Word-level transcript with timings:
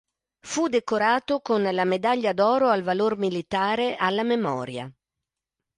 Fu 0.41 0.67
decorato 0.67 1.41
con 1.41 1.61
la 1.61 1.85
Medaglia 1.85 2.33
d'oro 2.33 2.69
al 2.69 2.81
valor 2.81 3.17
militare 3.17 3.95
alla 3.97 4.23
memoria. 4.23 4.91